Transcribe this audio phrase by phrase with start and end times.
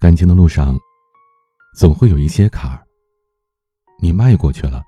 [0.00, 0.78] 感情的路上，
[1.74, 2.86] 总会有一些坎儿。
[4.00, 4.80] 你迈过去了，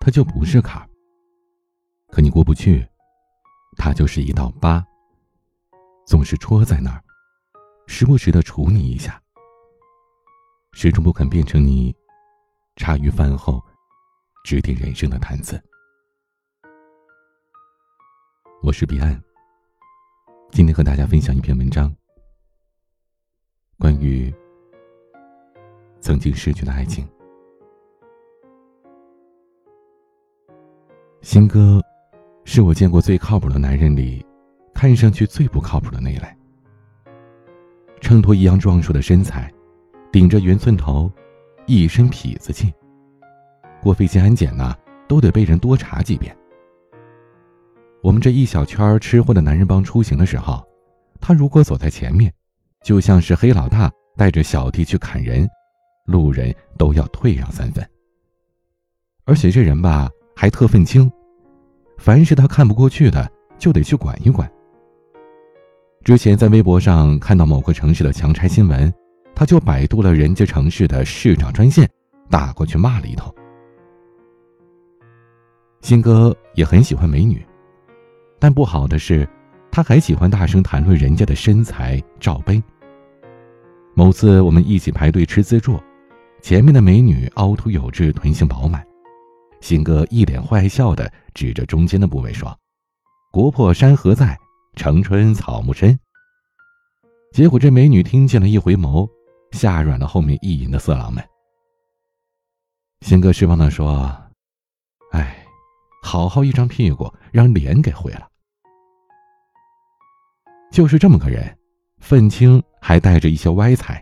[0.00, 0.88] 它就不是坎儿；
[2.08, 2.88] 可你过不去，
[3.76, 4.82] 它就是一道疤，
[6.06, 7.04] 总是戳在那儿，
[7.86, 9.22] 时不时的杵你一下，
[10.72, 11.94] 始终不肯变成你
[12.76, 13.62] 茶余饭后
[14.42, 15.62] 指点人生的谈资。
[18.62, 19.22] 我是彼岸，
[20.50, 21.94] 今天和大家分享一篇文章，
[23.78, 24.34] 关于。
[26.00, 27.06] 曾经失去的爱情，
[31.20, 31.82] 新哥
[32.44, 34.24] 是我见过最靠谱的男人里，
[34.72, 36.28] 看上去最不靠谱的那一类。
[38.00, 39.52] 衬托一样壮硕的身材，
[40.12, 41.10] 顶着圆寸头，
[41.66, 42.72] 一身痞子气。
[43.82, 44.76] 过飞机安检呢，
[45.08, 46.36] 都得被人多查几遍。
[48.02, 50.64] 我们这一小圈吃货的男人帮出行的时候，
[51.20, 52.32] 他如果走在前面，
[52.84, 55.48] 就像是黑老大带着小弟去砍人。
[56.06, 57.86] 路人都要退让三分，
[59.24, 61.10] 而且这人吧还特愤青，
[61.98, 64.50] 凡是他看不过去的就得去管一管。
[66.04, 68.92] 之前在微博上看到某个城市的强拆新闻，
[69.34, 71.90] 他就百度了人家城市的市长专线，
[72.30, 73.34] 打过去骂了一通。
[75.82, 77.44] 新哥也很喜欢美女，
[78.38, 79.28] 但不好的是，
[79.72, 82.62] 他还喜欢大声谈论人家的身材罩杯。
[83.94, 85.80] 某次我们一起排队吃自助。
[86.46, 88.86] 前面的美女凹凸有致，臀型饱满，
[89.60, 92.56] 新哥一脸坏笑的指着中间的部位说
[93.34, 94.38] ：“国破山河在，
[94.76, 95.98] 城春草木深。”
[97.34, 99.10] 结果这美女听见了一回眸，
[99.50, 101.20] 吓软了后面意淫的色狼们。
[103.00, 104.16] 新哥失望的说
[105.10, 105.44] ：“哎，
[106.04, 108.28] 好好一张屁股，让脸给毁了。”
[110.70, 111.58] 就是这么个人，
[111.98, 114.00] 愤青还带着一些歪财。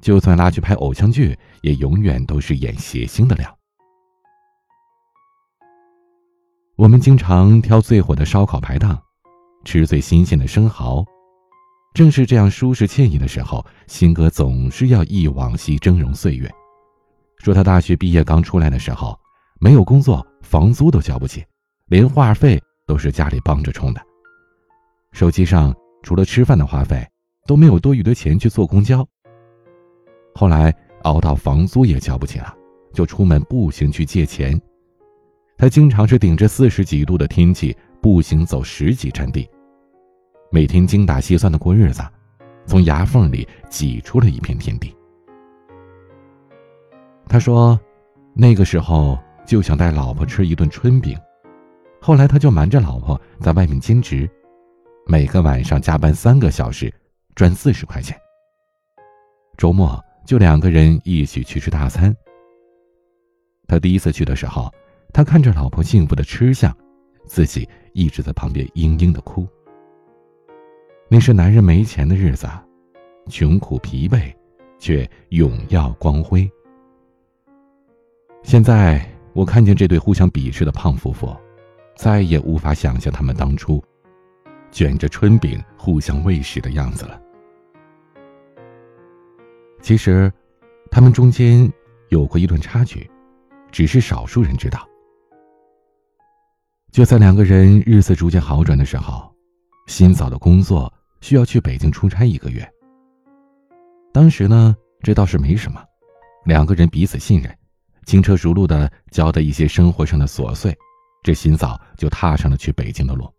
[0.00, 3.56] 就算拉去拍偶像剧，也永远都是演谐星的料。
[6.76, 8.98] 我们经常挑最火的烧烤排档，
[9.64, 11.04] 吃最新鲜的生蚝。
[11.92, 16.50] 正是这样舒适惬意的时候，新哥总是要忆往昔峥嵘岁月，
[17.38, 19.18] 说他大学毕业刚出来的时候，
[19.60, 21.44] 没有工作，房租都交不起，
[21.88, 24.00] 连话费都是家里帮着充的。
[25.12, 27.04] 手机上除了吃饭的花费，
[27.46, 29.06] 都没有多余的钱去坐公交。
[30.40, 32.56] 后来熬到房租也交不起了，
[32.94, 34.58] 就出门步行去借钱。
[35.58, 39.46] 他经常是顶着四十几度的天气步行走十几站地，
[40.50, 42.02] 每天精打细算的过日子，
[42.64, 44.96] 从牙缝里挤出了一片天地。
[47.28, 47.78] 他说，
[48.32, 51.18] 那个时候就想带老婆吃一顿春饼，
[52.00, 54.26] 后来他就瞒着老婆在外面兼职，
[55.04, 56.90] 每个晚上加班三个小时，
[57.34, 58.18] 赚四十块钱。
[59.58, 60.02] 周末。
[60.24, 62.14] 就两个人一起去吃大餐。
[63.66, 64.72] 他第一次去的时候，
[65.12, 66.76] 他看着老婆幸福的吃相，
[67.26, 69.46] 自己一直在旁边嘤嘤的哭。
[71.08, 72.48] 那是男人没钱的日子，
[73.28, 74.32] 穷苦疲惫，
[74.78, 76.48] 却永耀光辉。
[78.42, 81.36] 现在我看见这对互相鄙视的胖夫妇，
[81.96, 83.82] 再也无法想象他们当初
[84.70, 87.20] 卷着春饼互相喂食的样子了。
[89.82, 90.32] 其实，
[90.90, 91.70] 他们中间
[92.10, 93.10] 有过一段插曲，
[93.72, 94.86] 只是少数人知道。
[96.92, 99.32] 就在两个人日子逐渐好转的时候，
[99.86, 102.68] 新嫂的工作需要去北京出差一个月。
[104.12, 105.82] 当时呢，这倒是没什么，
[106.44, 107.56] 两个人彼此信任，
[108.06, 110.76] 轻车熟路的交代一些生活上的琐碎，
[111.22, 113.32] 这新嫂就踏上了去北京的路。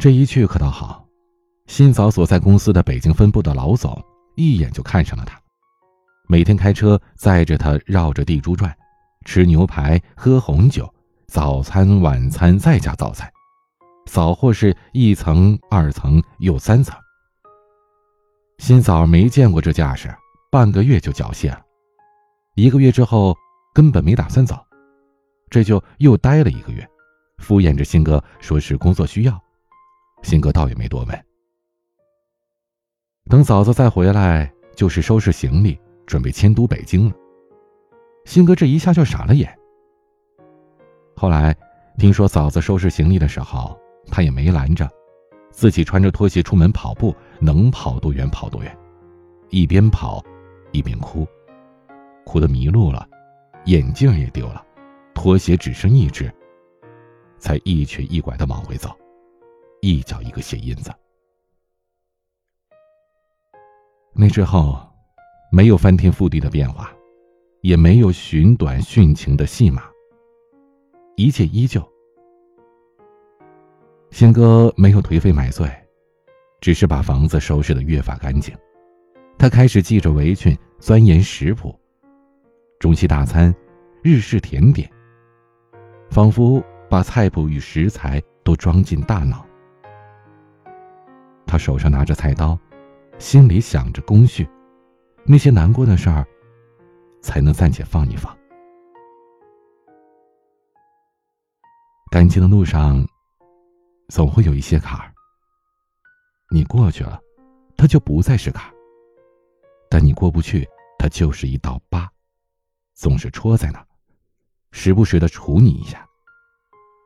[0.00, 1.06] 这一去可倒好，
[1.68, 4.04] 新嫂所在公司的北京分部的老总。
[4.36, 5.40] 一眼就看上了他，
[6.28, 8.74] 每天开车载着他绕着地珠转，
[9.24, 10.92] 吃牛排喝红酒，
[11.26, 13.30] 早餐晚餐再加早餐，
[14.06, 16.96] 扫货是一层二层又三层。
[18.58, 20.14] 新嫂没见过这架势，
[20.50, 21.60] 半个月就缴械了，
[22.54, 23.34] 一个月之后
[23.74, 24.58] 根本没打算走，
[25.50, 26.86] 这就又待了一个月，
[27.38, 29.42] 敷衍着新哥说是工作需要，
[30.22, 31.25] 新哥倒也没多问。
[33.28, 35.76] 等嫂子再回来，就是收拾行李，
[36.06, 37.14] 准备迁都北京了。
[38.24, 39.52] 新哥这一下就傻了眼。
[41.16, 41.56] 后来
[41.98, 43.76] 听说嫂子收拾行李的时候，
[44.12, 44.88] 他也没拦着，
[45.50, 48.78] 自己穿着拖鞋出门跑步，能跑多远跑多远，
[49.50, 50.24] 一边跑
[50.70, 51.26] 一边哭，
[52.24, 53.08] 哭得迷路了，
[53.64, 54.64] 眼镜也丢了，
[55.14, 56.32] 拖鞋只剩一只，
[57.38, 58.90] 才一瘸一拐的往回走，
[59.80, 60.92] 一脚一个鞋印子。
[64.18, 64.78] 那之后，
[65.52, 66.90] 没有翻天覆地的变化，
[67.60, 69.82] 也没有寻短殉情的戏码，
[71.16, 71.86] 一切依旧。
[74.10, 75.70] 新哥没有颓废买醉，
[76.62, 78.56] 只是把房子收拾的越发干净。
[79.36, 81.78] 他开始系着围裙，钻研食谱，
[82.78, 83.54] 中西大餐，
[84.02, 84.90] 日式甜点，
[86.08, 89.44] 仿佛把菜谱与食材都装进大脑。
[91.46, 92.58] 他手上拿着菜刀，
[93.18, 94.48] 心里想着工序，
[95.24, 96.26] 那些难过的事儿，
[97.20, 98.36] 才能暂且放一放。
[102.10, 103.06] 感情的路上。
[104.08, 105.12] 总会有一些坎儿，
[106.48, 107.20] 你过去了，
[107.76, 108.72] 它就不再是坎儿；
[109.90, 110.64] 但你过不去，
[110.96, 112.08] 它就是一道疤，
[112.94, 113.84] 总是戳在那，
[114.70, 116.06] 时不时的杵你一下，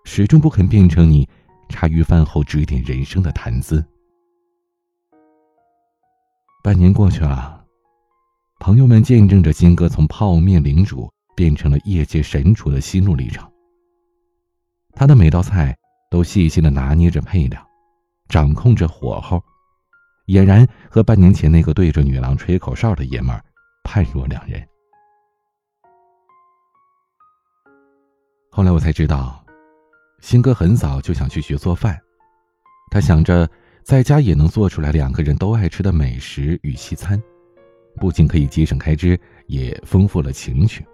[0.04, 1.26] 始终不肯变成你
[1.70, 3.82] 茶余饭后指点人生的谈资。
[6.62, 7.64] 半年过去了，
[8.58, 13.50] 朋友们见证着金哥从泡面领主变成了业界神厨的心路历程。
[14.92, 15.76] 他的每道菜。
[16.10, 17.64] 都细心的拿捏着配料，
[18.28, 19.40] 掌控着火候，
[20.26, 23.40] 俨然和半年前那个对着女郎吹口哨的爷们儿
[23.84, 24.60] 判若两人。
[28.50, 29.40] 后来我才知道，
[30.20, 31.96] 新哥很早就想去学做饭，
[32.90, 33.48] 他想着
[33.90, 37.20] 在家也能做出来两个人都爱吃的美食与西餐，
[37.96, 40.86] 不仅可以节省开支，也丰富了情趣。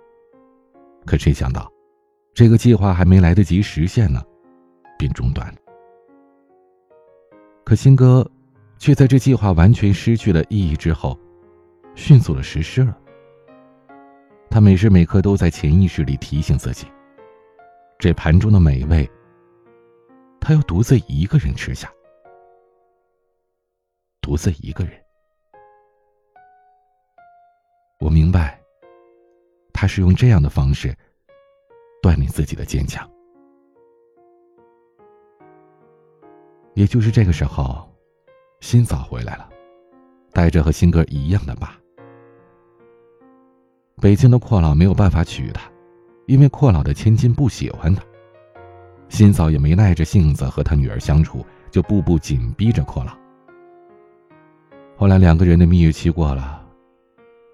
[1.05, 1.71] 可谁想到，
[2.33, 4.23] 这个计划还没来得及实现呢。
[4.99, 5.59] 便中断了。
[7.67, 8.27] 可新哥，
[8.79, 11.21] 却在这计划完全失去了意义之后，
[11.95, 12.97] 迅速的实施了。
[14.49, 16.87] 他每时每刻都在潜意识里提醒自己：
[17.99, 19.07] 这盘中的美味，
[20.41, 21.93] 他要独自一个人吃下，
[24.27, 24.93] 独自一个人。
[28.01, 28.61] 我明白，
[29.73, 30.93] 他是用这样的方式
[32.03, 33.09] 锻炼自己的坚强。
[36.75, 37.89] 也就是这个时候，
[38.59, 39.49] 新嫂回来了，
[40.33, 41.79] 带着和新哥一样的疤。
[44.03, 45.71] 北京的阔老没有办法娶她，
[46.27, 48.03] 因为阔老的千金不喜欢她。
[49.09, 53.17] 新嫂也没耐着性子和他女儿相处，就步步紧逼着阔老。
[54.99, 56.67] 后来两个人的蜜月期过了，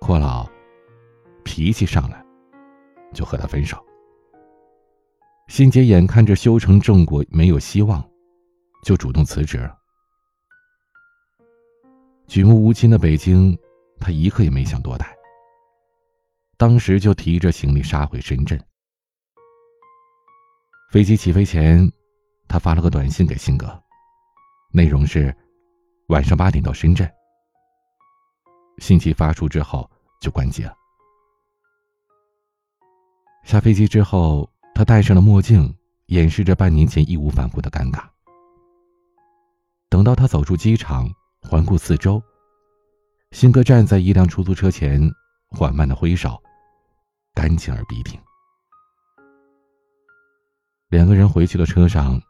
[0.01, 0.49] 阔老
[1.45, 2.25] 脾气上来，
[3.13, 3.85] 就和他分手。
[5.49, 8.03] 新姐眼看着修成正果没有希望。
[8.85, 9.71] 就主动辞职。
[12.27, 13.57] 举目无亲的北京，
[14.01, 15.17] 他一刻也没想多待。
[16.57, 18.61] 当时就提着行李杀回深圳。
[20.91, 21.89] 飞机起飞前，
[22.49, 23.81] 他发了个短信给辛哥，
[24.73, 25.33] 内容是：
[26.09, 27.09] 晚上八点到深圳。
[28.79, 29.89] 信息发出之后
[30.21, 30.75] 就关机了。
[33.45, 35.75] 下飞机之后，他戴上了墨镜，
[36.07, 38.05] 掩饰着半年前义无反顾的尴尬。
[39.89, 41.11] 等到他走出机场，
[41.43, 42.23] 环顾四周，
[43.33, 45.11] 辛哥站在一辆出租车前，
[45.51, 46.41] 缓慢的挥手，
[47.35, 48.19] 干净而笔挺。
[50.89, 52.21] 两个人回去的车上，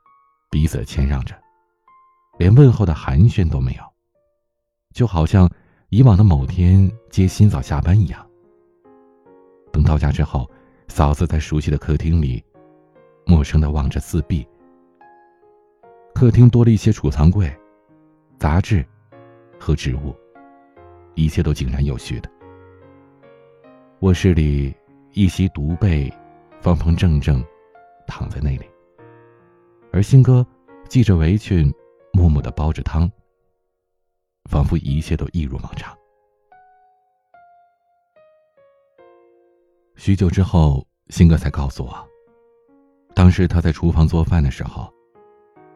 [0.50, 1.40] 彼此谦让着，
[2.38, 3.84] 连问候的寒暄都没有，
[4.94, 5.50] 就好像
[5.92, 8.26] 以往的某天接新嫂下班一样。
[9.70, 10.50] 等到家之后，
[10.88, 12.42] 嫂子在熟悉的客厅里，
[13.26, 14.48] 陌生的望着四壁。
[16.14, 17.54] 客厅多了一些储藏柜、
[18.38, 18.82] 杂志
[19.60, 20.16] 和植物，
[21.14, 22.30] 一切都井然有序的。
[24.00, 24.74] 卧室里
[25.12, 26.10] 一袭独被，
[26.62, 27.44] 方方正正
[28.06, 28.64] 躺在那里，
[29.92, 30.46] 而新哥
[30.88, 31.70] 系着围裙，
[32.14, 33.10] 默默的煲着汤，
[34.50, 35.96] 仿佛一切都一如往常。
[39.96, 42.08] 许久之后，新哥才告诉我，
[43.14, 44.92] 当时他在厨房做饭的时候。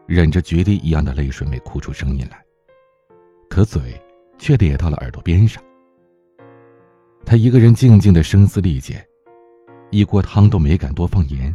[0.07, 2.41] 忍着决堤一样的泪水没哭出声音来，
[3.49, 4.01] 可嘴
[4.37, 5.61] 却咧到了耳朵边上。
[7.25, 9.05] 他一个人静静的声嘶力竭，
[9.91, 11.53] 一锅汤都没敢多放盐。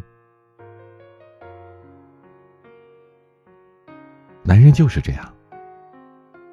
[4.42, 5.34] 男人就是这样，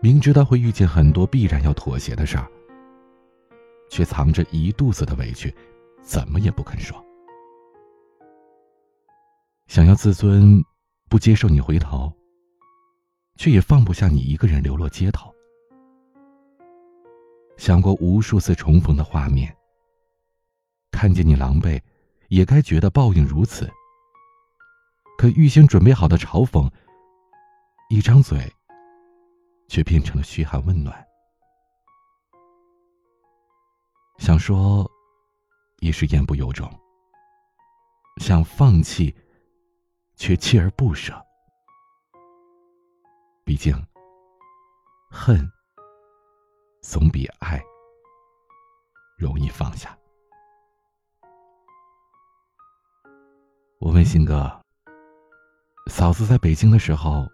[0.02, 2.48] 明知道会遇见很多必然要妥协的事儿，
[3.90, 5.54] 却藏着一肚子的委屈，
[6.02, 7.04] 怎么也不肯说。
[9.68, 10.64] 想要自尊。
[11.12, 12.14] 不接受你回头，
[13.36, 15.34] 却也放不下你一个人流落街头。
[17.58, 19.52] 想过无数次重逢的画面，
[20.92, 21.82] 看见你狼狈，
[22.28, 23.68] 也该觉得报应如此。
[25.18, 26.70] 可预先准备好的嘲讽，
[27.90, 28.54] 一张嘴，
[29.70, 31.08] 却变成了嘘寒问暖。
[34.18, 34.90] 想说，
[35.80, 36.68] 也是言不由衷；
[38.18, 39.16] 想放弃，
[40.16, 41.14] 却锲而不舍。
[43.46, 43.74] 毕竟，
[45.10, 45.50] 恨
[46.82, 47.62] 总比爱
[49.18, 49.98] 容易放下。
[53.80, 54.62] 我问新哥
[55.90, 57.26] ：“嫂子在北京的时候，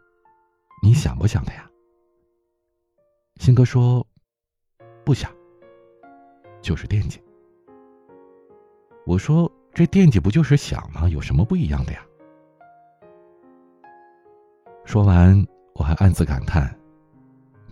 [0.84, 1.68] 你想不想她呀？”
[3.39, 4.06] 鑫哥说
[5.06, 5.32] ：“不想，
[6.62, 7.22] 就是惦记。”
[9.06, 11.08] 我说：“这惦记不就是想吗？
[11.10, 12.06] 有什么不一样的呀？”
[14.86, 15.46] 说完。
[15.77, 16.74] 我还暗自感叹：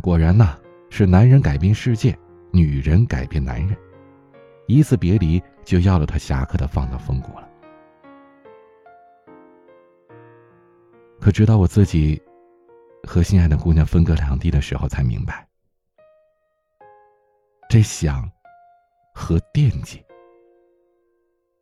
[0.01, 2.13] 果然呐，是男人改变世界，
[2.51, 3.77] 女人改变男人。
[4.67, 7.49] 一次别离，就要了他侠客的放荡风骨了。
[11.21, 12.21] 可直到我自己
[13.07, 15.47] 和心爱的姑娘分隔两地的时候，才明白，
[17.73, 18.29] 这想
[19.15, 19.99] 和惦记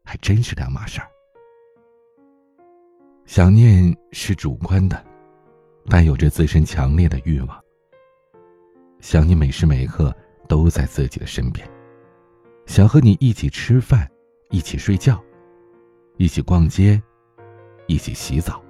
[0.03, 1.07] 还真是两码事儿。
[3.25, 5.01] 想念是主观的。
[5.89, 7.57] 但有着自身强烈的欲望，
[8.99, 10.13] 想你每时每刻
[10.49, 11.65] 都在自己的身边，
[12.65, 14.05] 想和你一起吃饭，
[14.49, 15.17] 一起睡觉，
[16.17, 17.01] 一起逛街，
[17.87, 18.61] 一起洗澡，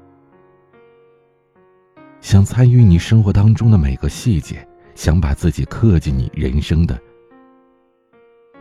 [2.20, 7.02] 想参与你生活当中的每个细节，想把自己刻进你人生的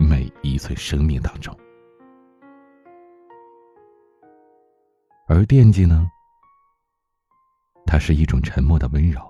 [0.09, 1.55] 每一寸生命当中，
[5.27, 6.09] 而惦记呢？
[7.85, 9.21] 它是一种沉默的温柔，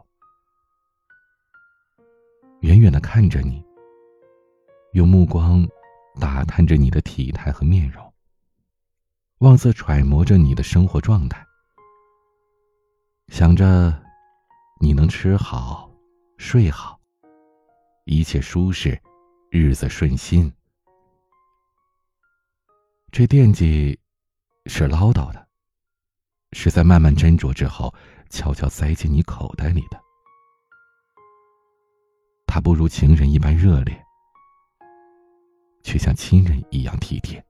[2.61, 3.61] 远远的看着你，
[4.93, 5.67] 用目光
[6.21, 8.13] 打探着你的体态和面容，
[9.39, 11.45] 望色揣摩着你的生活状态，
[13.27, 14.01] 想着
[14.79, 15.91] 你能吃好、
[16.37, 16.97] 睡好，
[18.05, 18.97] 一切舒适，
[19.49, 20.51] 日子顺心。
[23.11, 23.99] 这惦记
[24.67, 25.47] 是唠叨的，
[26.53, 27.93] 是在慢慢斟酌之后。
[28.29, 29.99] 悄悄塞进你口袋里的，
[32.47, 34.01] 他不如情人一般热烈，
[35.83, 37.45] 却像亲人一样体贴。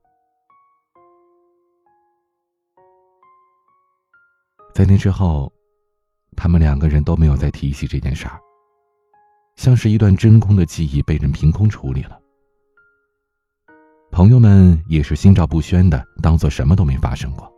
[4.74, 5.52] 在那之后，
[6.36, 8.40] 他们两个人都没有再提起这件事儿，
[9.54, 12.20] 像是一段真空的记忆被人凭空处理了。
[14.12, 17.50] 朋友们也是心照不宣的，当做什么都没发生过。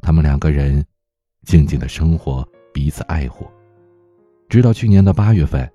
[0.00, 0.84] 他们两个人。
[1.44, 3.46] 静静的生活，彼此爱护，
[4.50, 5.66] 直到去年的八月份，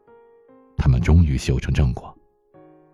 [0.78, 2.16] 他们终于修成正果，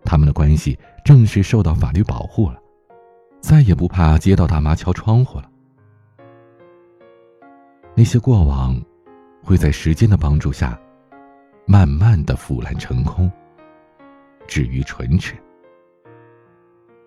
[0.02, 2.58] 他们的关系正式受到法律保护了，
[3.42, 5.50] 再也不怕街道大妈敲窗户了。
[7.94, 8.80] 那些过往，
[9.42, 10.80] 会在时间的帮助下，
[11.66, 13.30] 慢慢的腐烂成空，
[14.46, 15.34] 止于唇齿。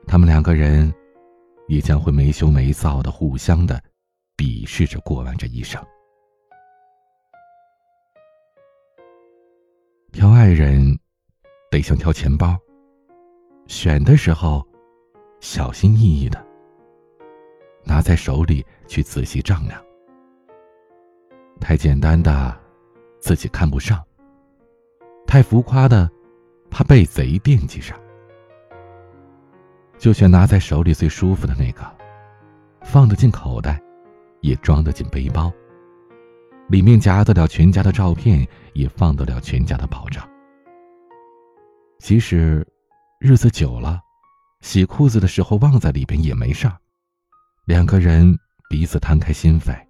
[0.07, 0.93] 他们两个人，
[1.67, 3.81] 也将会没羞没臊的互相的。
[4.35, 5.81] 鄙视着过完这一生，
[10.11, 10.97] 挑爱人
[11.69, 12.57] 得像挑钱包，
[13.67, 14.67] 选的时候
[15.39, 16.43] 小心翼翼的，
[17.83, 19.81] 拿在手里去仔细丈量。
[21.61, 22.59] 太简单的
[23.21, 24.03] 自己看不上，
[25.27, 26.09] 太浮夸的
[26.71, 27.97] 怕被贼惦记上，
[30.03, 31.81] 就选拿在手里最舒服的那个，
[32.81, 33.81] 放得进口袋。
[34.41, 35.49] 也装得进背包，
[36.67, 40.29] 里面夹得了全家的照片，也放得了全家的保障。
[41.99, 42.67] 即使
[43.21, 44.01] 日子久了，
[44.59, 46.77] 洗裤子的时候忘在里边也没事儿。
[47.63, 48.37] 两个人
[48.69, 49.81] 彼此摊开心扉，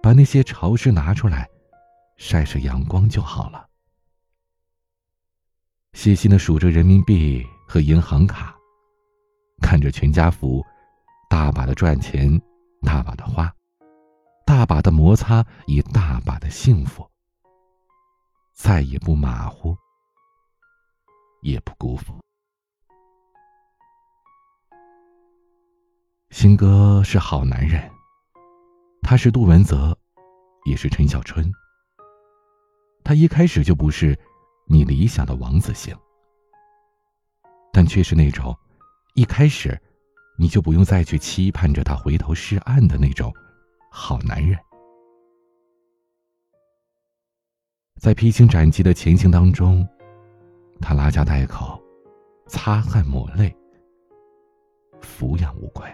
[0.00, 1.48] 把那些潮湿拿出来，
[2.16, 3.66] 晒晒阳光就好了。
[5.94, 8.54] 细心的数着人民币和银行卡，
[9.60, 10.64] 看着全家福，
[11.28, 12.40] 大把的赚钱，
[12.82, 13.52] 大把的花。
[14.44, 17.08] 大把的摩擦，以大把的幸福，
[18.52, 19.76] 再也不马虎，
[21.42, 22.18] 也不辜负。
[26.30, 27.88] 新哥是好男人，
[29.02, 29.96] 他是杜文泽，
[30.64, 31.48] 也是陈小春。
[33.04, 34.18] 他一开始就不是
[34.66, 35.96] 你理想的王子型，
[37.72, 38.56] 但却是那种
[39.14, 39.78] 一开始
[40.36, 43.32] 你就不用再去期盼着他回头是岸的那种。
[43.90, 44.56] 好男人，
[48.00, 49.86] 在披荆斩棘的前行当中，
[50.80, 51.82] 他拉家带口，
[52.46, 53.52] 擦汗抹泪，
[55.00, 55.84] 抚养无愧。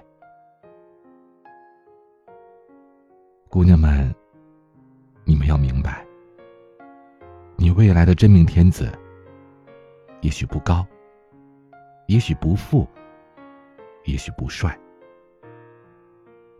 [3.48, 4.14] 姑娘们，
[5.24, 6.06] 你们要明白，
[7.56, 8.92] 你未来的真命天子，
[10.20, 10.86] 也许不高，
[12.08, 12.86] 也许不富，
[14.06, 14.78] 也许不帅，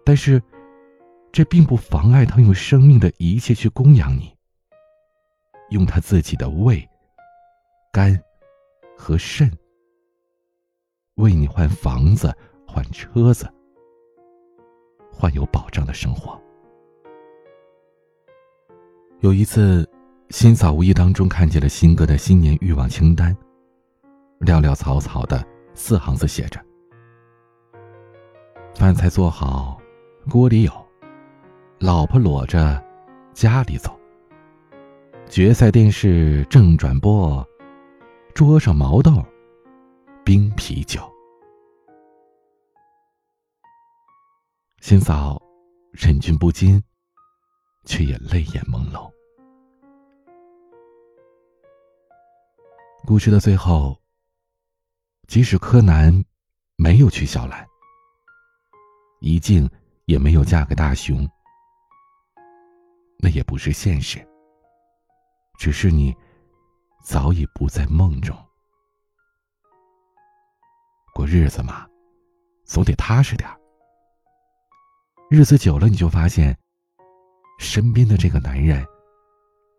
[0.04, 0.42] 但是，
[1.32, 4.36] 这并不妨碍他用生命的一切去供养你，
[5.70, 6.86] 用他自己的胃、
[7.92, 8.20] 肝
[8.96, 9.50] 和肾
[11.16, 12.34] 为你换房子、
[12.66, 13.48] 换车子、
[15.12, 16.40] 换有保障的生活。
[19.20, 19.88] 有一次，
[20.30, 23.36] 新嫂无意当中看见了新哥的新年欲望清单，
[24.40, 26.60] 潦潦草草的四行字写着
[28.78, 29.80] ：“饭菜做好，
[30.30, 30.70] 锅里有；
[31.78, 32.80] 老婆裸着，
[33.32, 33.98] 家里走。
[35.30, 37.44] 决赛电视正转播，
[38.34, 39.24] 桌上毛豆，
[40.22, 41.00] 冰啤酒。”
[44.82, 45.40] 新嫂
[45.92, 46.82] 忍俊不禁。
[47.88, 49.08] 却也泪眼朦胧。
[53.06, 53.96] 故事的最后，
[55.28, 56.24] 即使柯南
[56.74, 57.64] 没有娶小兰，
[59.20, 59.68] 一静
[60.04, 61.28] 也没有嫁给大雄，
[63.18, 64.26] 那也不是现实，
[65.58, 66.14] 只是你
[67.02, 68.36] 早已不在梦中。
[71.14, 71.86] 过日子嘛，
[72.64, 73.48] 总得踏实点
[75.30, 76.56] 日子久了，你就发现。
[77.58, 78.86] 身边的这个男人，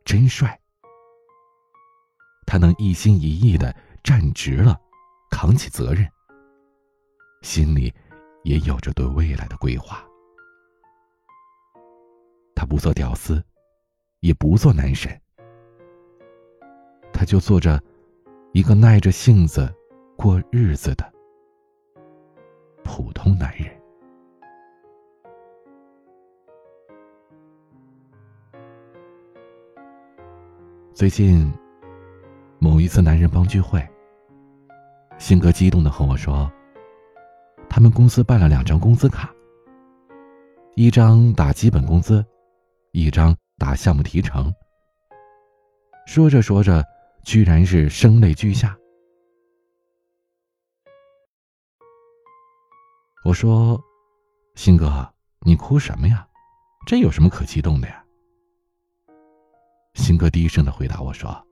[0.04, 0.60] 真帅。
[2.48, 3.72] 他能一心一意的
[4.04, 4.82] 站直了，
[5.30, 6.10] 扛起责任，
[7.44, 7.94] 心里
[8.48, 10.02] 也有着对未来的规划。
[12.56, 13.44] 他不做屌丝，
[14.22, 15.12] 也不做男神，
[17.12, 17.78] 他就做着
[18.54, 19.70] 一个耐着性子
[20.16, 21.14] 过日子的
[22.86, 23.68] 普通男人。
[30.94, 31.52] 最近，
[32.60, 33.86] 某一次男人帮聚会，
[35.18, 36.50] 新哥激动的和我说
[37.70, 39.34] ：“他们公司办了两张工资卡，
[40.76, 42.26] 一张打基本工资，
[42.92, 44.54] 一张打项目提成。”
[46.08, 46.84] 说着说着，
[47.24, 48.78] 居然是声泪俱下。
[53.26, 53.78] 我说
[54.56, 56.26] ：“新哥，你哭什么呀？
[56.86, 58.02] 这有什么可激动的呀？”
[59.96, 61.46] 新哥低声的回答我说：“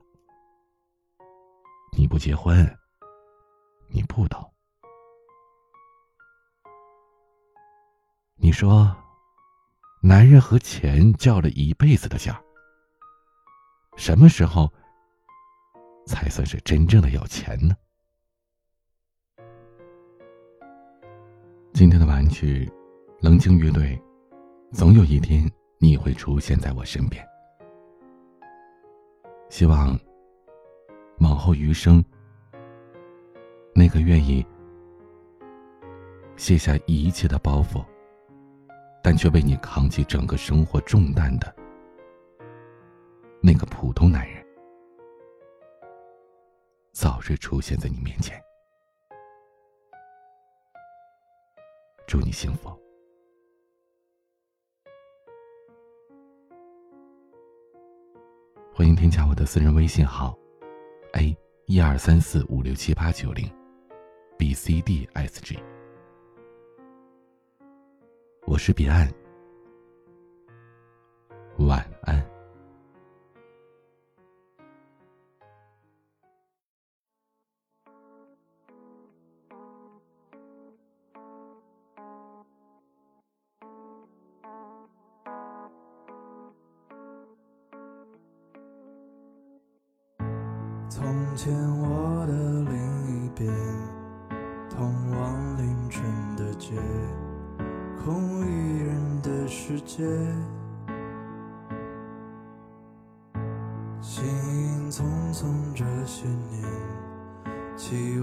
[1.97, 2.65] 你不结婚，
[3.89, 4.54] 你不懂。
[8.45, 8.95] 你说，
[10.03, 12.39] 男人和钱较了一辈子的劲儿，
[13.97, 14.71] 什么时候
[16.05, 17.75] 才算是真正的有钱呢？”
[21.73, 22.71] 今天的玩具，
[23.19, 23.99] 冷清乐队，
[24.71, 27.27] 总有一天你会出现在我身边。
[29.49, 29.99] 希望
[31.17, 32.05] 往后余生，
[33.73, 34.45] 那个愿意
[36.35, 37.83] 卸下一切的包袱，
[39.05, 41.55] 但却为你扛起整个生活重担的
[43.39, 44.43] 那个普通男人，
[46.91, 48.41] 早日出现在你面前。
[52.07, 52.75] 祝你幸福。
[58.73, 60.35] 欢迎添加我的私人微信号
[61.13, 61.37] ：a
[61.67, 63.47] 一二三四五六七八九零
[64.35, 65.74] ，b c d s g。
[68.55, 69.13] 我是彼岸，
[71.57, 72.24] 晚安。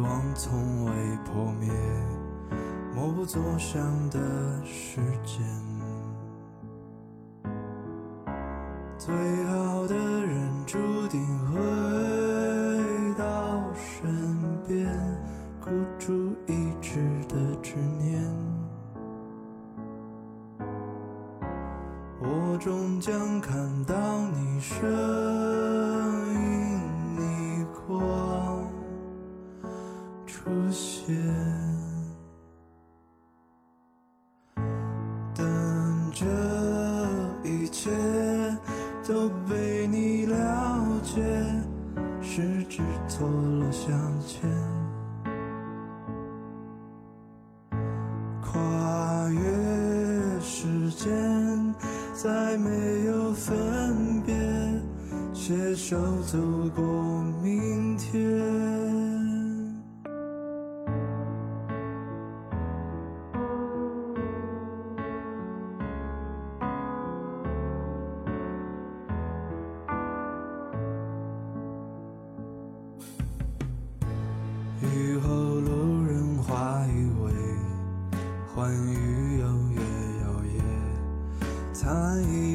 [0.03, 1.71] 光从未破灭，
[2.93, 4.19] 默不作响的
[4.65, 5.41] 时间。
[8.99, 14.89] 最好的人注定回到身边，
[15.61, 16.13] 孤注
[16.49, 18.21] 一掷的执念。
[22.19, 23.95] 我终将看到
[24.33, 25.12] 你身。
[42.35, 43.93] 十指错落相
[44.27, 44.49] 牵，
[48.41, 51.13] 跨越时间，
[52.15, 54.35] 再没有分别，
[55.35, 56.39] 携手走
[56.75, 56.83] 过
[57.43, 57.62] 明。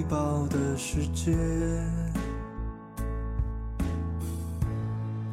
[0.10, 1.36] 抱的世界。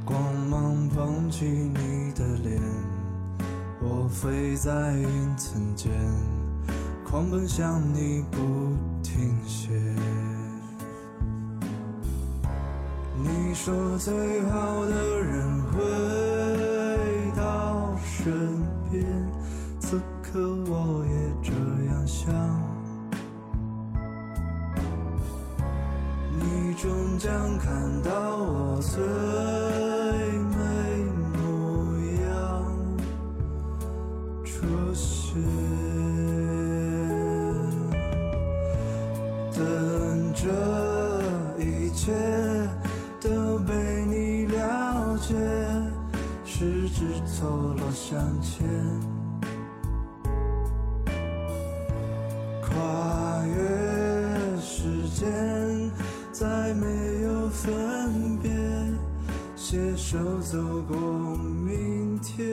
[0.05, 2.61] 光芒捧起你的脸，
[3.81, 5.93] 我飞在云层间，
[7.09, 8.39] 狂奔向你不
[9.03, 9.71] 停歇。
[13.17, 14.13] 你说最
[14.51, 15.79] 好的人回
[17.37, 18.33] 到身
[18.91, 19.05] 边，
[19.79, 21.24] 此刻我也
[27.18, 29.03] 将看到我最
[30.50, 30.57] 美
[31.33, 31.38] 模
[32.22, 32.27] 样
[34.44, 35.40] 出现，
[39.53, 40.42] 等这
[41.62, 42.12] 一切。
[43.24, 43.72] 都被
[44.05, 45.35] 你了解，
[46.44, 48.68] 十指错落相牵，
[57.64, 58.50] 分别，
[59.57, 60.98] 携手走过
[61.64, 62.44] 明天，